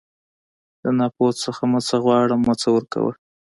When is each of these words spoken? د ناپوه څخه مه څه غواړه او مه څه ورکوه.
د 0.81 0.83
ناپوه 0.97 1.29
څخه 1.43 1.63
مه 1.71 1.79
څه 1.87 1.95
غواړه 2.03 2.33
او 2.35 2.41
مه 2.47 2.53
څه 2.61 2.67
ورکوه. 2.75 3.11